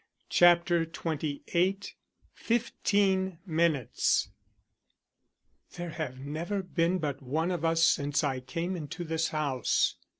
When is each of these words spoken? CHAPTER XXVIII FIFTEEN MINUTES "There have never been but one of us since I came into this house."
CHAPTER 0.31 0.81
XXVIII 0.81 1.79
FIFTEEN 2.33 3.37
MINUTES 3.45 4.29
"There 5.77 5.91
have 5.91 6.17
never 6.19 6.63
been 6.63 6.97
but 6.97 7.21
one 7.21 7.51
of 7.51 7.63
us 7.63 7.83
since 7.83 8.23
I 8.23 8.39
came 8.39 8.75
into 8.75 9.03
this 9.03 9.27
house." 9.27 9.97